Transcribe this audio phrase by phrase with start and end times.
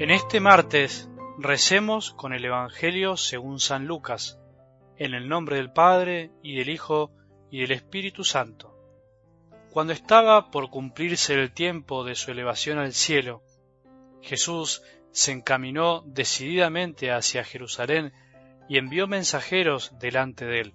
[0.00, 4.40] En este martes recemos con el Evangelio según San Lucas,
[4.96, 7.10] en el nombre del Padre y del Hijo
[7.50, 8.74] y del Espíritu Santo.
[9.70, 13.42] Cuando estaba por cumplirse el tiempo de su elevación al cielo,
[14.22, 18.14] Jesús se encaminó decididamente hacia Jerusalén
[18.70, 20.74] y envió mensajeros delante de él.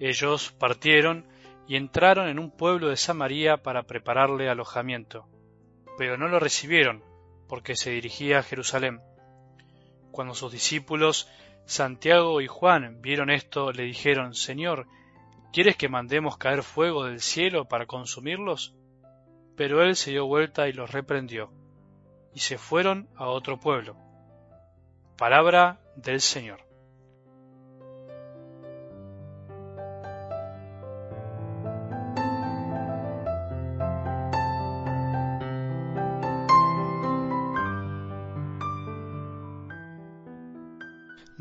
[0.00, 1.26] Ellos partieron
[1.66, 5.26] y entraron en un pueblo de Samaria para prepararle alojamiento,
[5.96, 7.07] pero no lo recibieron
[7.48, 9.00] porque se dirigía a Jerusalén.
[10.12, 11.28] Cuando sus discípulos
[11.64, 14.86] Santiago y Juan vieron esto, le dijeron, Señor,
[15.52, 18.74] ¿quieres que mandemos caer fuego del cielo para consumirlos?
[19.54, 21.52] Pero él se dio vuelta y los reprendió,
[22.34, 23.96] y se fueron a otro pueblo.
[25.18, 26.67] Palabra del Señor.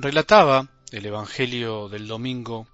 [0.07, 2.65] Relataba el Evangelio del domingo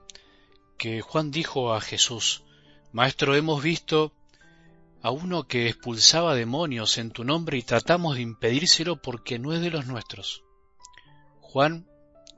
[0.77, 2.43] que Juan dijo a Jesús,
[2.91, 4.13] Maestro, hemos visto
[5.01, 9.61] a uno que expulsaba demonios en tu nombre y tratamos de impedírselo porque no es
[9.61, 10.43] de los nuestros.
[11.41, 11.87] Juan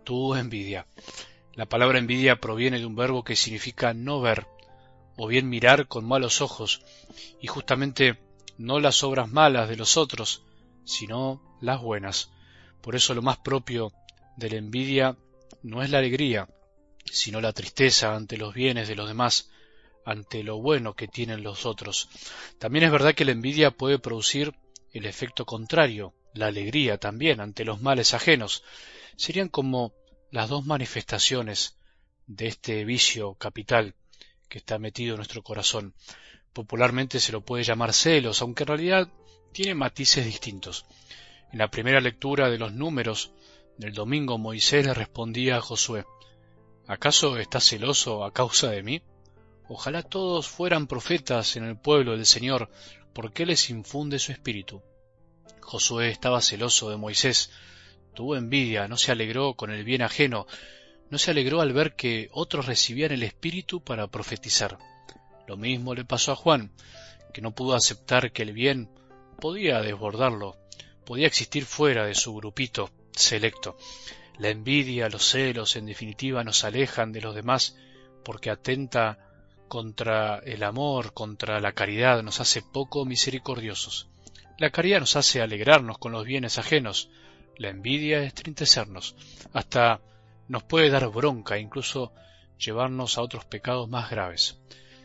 [0.05, 0.87] tuvo envidia.
[1.55, 4.47] La palabra envidia proviene de un verbo que significa no ver,
[5.17, 6.79] o bien mirar con malos ojos,
[7.41, 8.17] y justamente
[8.57, 10.43] no las obras malas de los otros,
[10.85, 12.31] sino las buenas.
[12.79, 13.91] Por eso lo más propio
[14.37, 15.17] de la envidia
[15.63, 16.47] no es la alegría,
[17.05, 19.49] sino la tristeza ante los bienes de los demás,
[20.05, 22.09] ante lo bueno que tienen los otros.
[22.59, 24.53] También es verdad que la envidia puede producir
[24.93, 28.63] el efecto contrario, la alegría también ante los males ajenos.
[29.15, 29.93] Serían como
[30.31, 31.77] las dos manifestaciones
[32.27, 33.95] de este vicio capital
[34.49, 35.93] que está metido en nuestro corazón.
[36.53, 39.09] Popularmente se lo puede llamar celos, aunque en realidad
[39.51, 40.85] tiene matices distintos.
[41.51, 43.31] En la primera lectura de los números
[43.77, 46.05] del domingo Moisés le respondía a Josué,
[46.87, 49.01] ¿acaso estás celoso a causa de mí?
[49.67, 52.69] Ojalá todos fueran profetas en el pueblo del Señor,
[53.13, 54.81] porque les infunde su espíritu.
[55.61, 57.51] Josué estaba celoso de Moisés,
[58.13, 60.45] tuvo envidia, no se alegró con el bien ajeno,
[61.09, 64.77] no se alegró al ver que otros recibían el espíritu para profetizar.
[65.47, 66.71] Lo mismo le pasó a Juan,
[67.33, 68.89] que no pudo aceptar que el bien
[69.39, 70.55] podía desbordarlo,
[71.05, 73.77] podía existir fuera de su grupito, selecto.
[74.37, 77.77] La envidia, los celos, en definitiva, nos alejan de los demás
[78.23, 79.19] porque atenta
[79.67, 84.09] contra el amor, contra la caridad, nos hace poco misericordiosos.
[84.57, 87.09] La caridad nos hace alegrarnos con los bienes ajenos,
[87.57, 89.15] la envidia estrintecernos,
[89.53, 90.01] hasta
[90.47, 92.13] nos puede dar bronca, incluso
[92.57, 94.59] llevarnos a otros pecados más graves.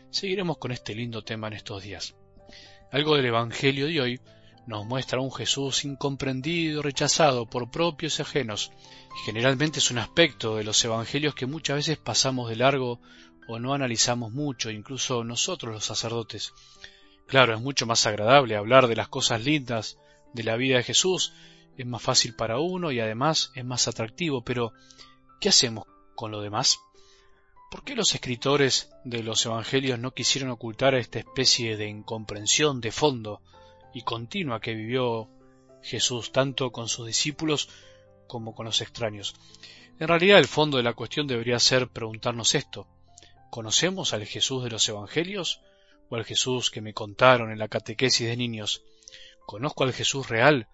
[0.09, 2.15] Seguiremos con este lindo tema en estos días.
[2.91, 4.21] Algo del Evangelio de hoy
[4.67, 8.71] nos muestra un Jesús incomprendido, rechazado por propios y ajenos.
[9.25, 12.99] Generalmente es un aspecto de los evangelios que muchas veces pasamos de largo
[13.47, 16.53] o no analizamos mucho, incluso nosotros los sacerdotes.
[17.27, 19.97] Claro, es mucho más agradable hablar de las cosas lindas
[20.33, 21.33] de la vida de Jesús,
[21.77, 24.73] es más fácil para uno y además es más atractivo, pero
[25.39, 25.85] ¿qué hacemos
[26.15, 26.79] con lo demás?
[27.71, 32.91] ¿Por qué los escritores de los evangelios no quisieron ocultar esta especie de incomprensión de
[32.91, 33.41] fondo
[33.93, 35.29] y continua que vivió
[35.81, 37.69] Jesús tanto con sus discípulos
[38.27, 39.33] como con los extraños.
[39.99, 42.87] En realidad el fondo de la cuestión debería ser preguntarnos esto.
[43.49, 45.61] ¿Conocemos al Jesús de los Evangelios
[46.09, 48.83] o al Jesús que me contaron en la catequesis de niños?
[49.45, 50.67] ¿Conozco al Jesús real,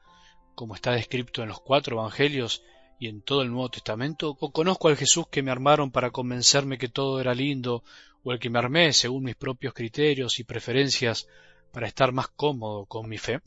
[0.56, 2.63] como está descrito en los cuatro Evangelios
[3.00, 4.38] y en todo el Nuevo Testamento?
[4.39, 7.83] ¿O conozco al Jesús que me armaron para convencerme que todo era lindo,
[8.23, 11.27] o el que me armé según mis propios criterios y preferencias
[11.72, 13.41] para estar más cómodo con mi fe?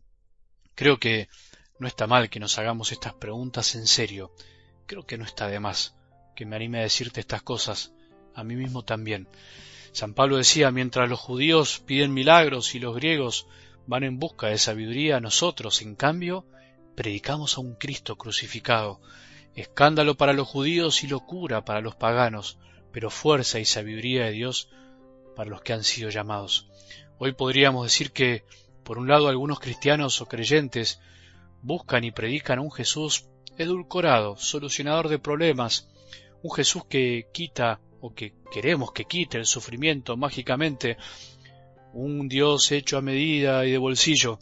[0.74, 1.28] Creo que
[1.78, 4.32] no está mal que nos hagamos estas preguntas en serio.
[4.86, 5.94] Creo que no está de más
[6.40, 7.92] que me anime a decirte estas cosas,
[8.34, 9.28] a mí mismo también.
[9.92, 13.46] San Pablo decía, mientras los judíos piden milagros y los griegos
[13.86, 16.46] van en busca de sabiduría, nosotros, en cambio,
[16.94, 19.02] predicamos a un Cristo crucificado,
[19.54, 22.56] escándalo para los judíos y locura para los paganos,
[22.90, 24.70] pero fuerza y sabiduría de Dios
[25.36, 26.70] para los que han sido llamados.
[27.22, 28.44] Hoy podríamos decir que,
[28.82, 31.02] por un lado, algunos cristianos o creyentes
[31.60, 33.26] buscan y predican un Jesús
[33.58, 35.90] edulcorado, solucionador de problemas,
[36.42, 40.96] un Jesús que quita o que queremos que quite el sufrimiento mágicamente,
[41.92, 44.38] un Dios hecho a medida y de bolsillo,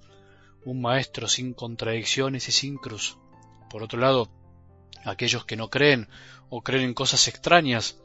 [0.64, 3.18] un Maestro sin contradicciones y sin cruz.
[3.70, 4.30] Por otro lado,
[5.04, 6.08] aquellos que no creen
[6.48, 7.98] o creen en cosas extrañas,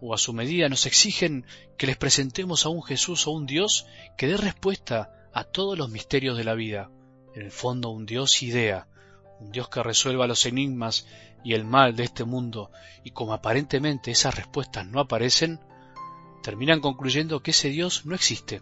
[0.00, 1.44] o a su medida nos exigen
[1.76, 3.86] que les presentemos a un Jesús o un Dios
[4.16, 6.90] que dé respuesta a todos los misterios de la vida,
[7.34, 8.88] en el fondo un Dios idea,
[9.40, 11.06] un Dios que resuelva los enigmas
[11.44, 12.70] y el mal de este mundo,
[13.04, 15.60] y como aparentemente esas respuestas no aparecen,
[16.42, 18.60] terminan concluyendo que ese Dios no existe.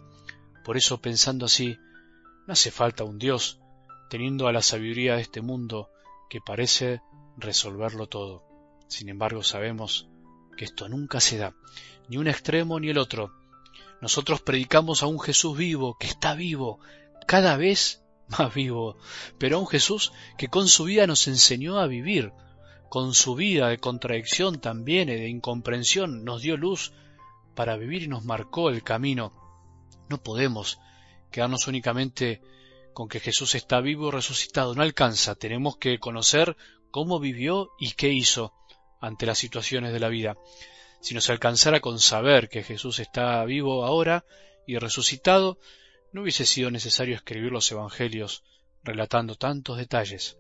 [0.64, 1.78] Por eso, pensando así,
[2.46, 3.60] no hace falta un Dios,
[4.10, 5.90] teniendo a la sabiduría de este mundo
[6.28, 7.00] que parece
[7.36, 8.44] resolverlo todo.
[8.88, 10.08] Sin embargo, sabemos
[10.56, 11.54] que esto nunca se da,
[12.08, 13.32] ni un extremo ni el otro.
[14.00, 16.80] Nosotros predicamos a un Jesús vivo, que está vivo,
[17.26, 18.96] cada vez más vivo,
[19.38, 22.32] pero a un Jesús que con su vida nos enseñó a vivir,
[22.88, 26.92] con su vida de contradicción también y de incomprensión nos dio luz
[27.54, 29.32] para vivir y nos marcó el camino.
[30.08, 30.78] No podemos
[31.30, 32.40] quedarnos únicamente
[32.94, 34.74] con que Jesús está vivo y resucitado.
[34.74, 35.34] No alcanza.
[35.34, 36.56] Tenemos que conocer
[36.90, 38.52] cómo vivió y qué hizo
[39.00, 40.36] ante las situaciones de la vida.
[41.00, 44.24] Si nos alcanzara con saber que Jesús está vivo ahora
[44.66, 45.58] y resucitado,
[46.12, 48.42] no hubiese sido necesario escribir los Evangelios
[48.82, 50.38] relatando tantos detalles.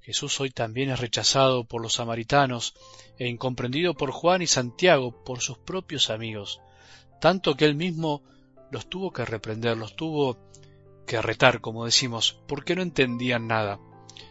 [0.00, 2.74] Jesús hoy también es rechazado por los samaritanos
[3.18, 6.60] e incomprendido por Juan y Santiago, por sus propios amigos,
[7.20, 8.22] tanto que él mismo
[8.72, 10.38] los tuvo que reprender, los tuvo
[11.06, 13.78] que retar, como decimos, porque no entendían nada.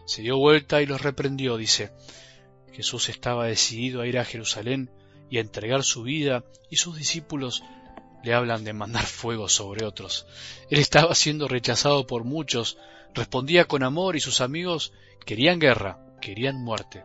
[0.06, 1.92] Se dio vuelta y los reprendió, dice.
[2.74, 4.90] Jesús estaba decidido a ir a Jerusalén
[5.30, 7.64] y a entregar su vida, y sus discípulos
[8.24, 10.28] le hablan de mandar fuego sobre otros.
[10.70, 12.78] Él estaba siendo rechazado por muchos,
[13.14, 14.94] respondía con amor y sus amigos
[15.26, 17.04] querían guerra, querían muerte.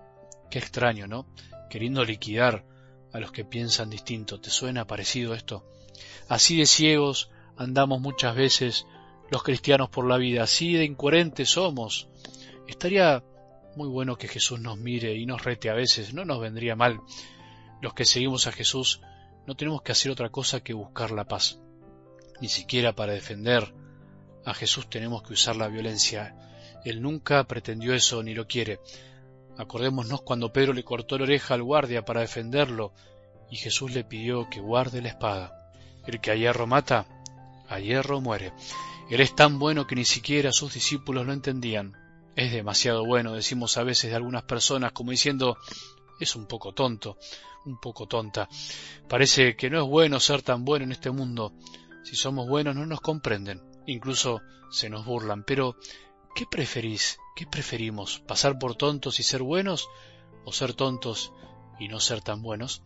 [0.51, 1.27] Qué extraño, ¿no?
[1.71, 2.65] Queriendo liquidar
[3.13, 4.41] a los que piensan distinto.
[4.41, 5.65] ¿Te suena parecido esto?
[6.29, 8.87] Así de ciegos andamos muchas veces
[9.31, 12.09] los cristianos por la vida, así de incoherentes somos.
[12.69, 13.25] Estaría
[13.77, 17.01] muy bueno que Jesús nos mire y nos rete a veces, no nos vendría mal.
[17.83, 19.03] Los que seguimos a Jesús
[19.47, 21.61] no tenemos que hacer otra cosa que buscar la paz.
[22.41, 23.75] Ni siquiera para defender
[24.45, 26.35] a Jesús tenemos que usar la violencia.
[26.85, 28.81] Él nunca pretendió eso ni lo quiere.
[29.59, 32.93] Acordémonos cuando Pedro le cortó la oreja al guardia para defenderlo
[33.51, 35.73] y Jesús le pidió que guarde la espada.
[36.07, 37.07] El que a hierro mata,
[37.69, 38.53] a hierro muere.
[39.11, 42.06] Él es tan bueno que ni siquiera sus discípulos lo entendían.
[42.37, 45.57] Es demasiado bueno, decimos a veces de algunas personas, como diciendo,
[46.21, 47.17] es un poco tonto,
[47.65, 48.47] un poco tonta.
[49.09, 51.55] Parece que no es bueno ser tan bueno en este mundo.
[52.05, 55.45] Si somos buenos no nos comprenden, incluso se nos burlan.
[55.45, 55.77] Pero,
[56.35, 57.19] ¿qué preferís?
[57.35, 58.21] ¿Qué preferimos?
[58.21, 59.89] ¿Pasar por tontos y ser buenos?
[60.45, 61.33] ¿O ser tontos
[61.81, 62.83] y no ser tan buenos?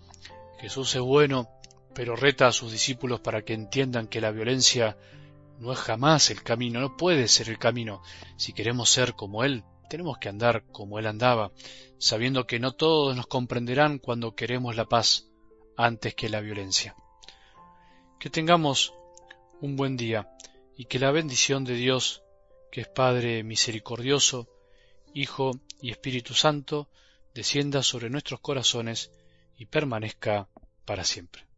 [0.61, 1.49] Jesús es bueno,
[1.93, 4.97] pero reta a sus discípulos para que entiendan que la violencia
[5.61, 8.03] no es jamás el camino, no puede ser el camino.
[8.37, 11.53] Si queremos ser como Él, tenemos que andar como Él andaba,
[11.99, 15.29] sabiendo que no todos nos comprenderán cuando queremos la paz
[15.77, 16.97] antes que la violencia.
[18.19, 18.95] Que tengamos
[19.61, 20.35] un buen día
[20.77, 22.23] y que la bendición de Dios,
[22.73, 24.49] que es Padre misericordioso,
[25.13, 25.51] Hijo
[25.83, 26.89] y Espíritu Santo,
[27.35, 29.11] descienda sobre nuestros corazones
[29.59, 30.49] y permanezca
[30.87, 31.50] para siempre.